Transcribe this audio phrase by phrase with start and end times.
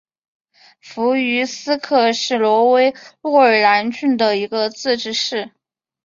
[0.79, 5.51] 弗于斯克是挪威诺尔兰郡的一个自治市。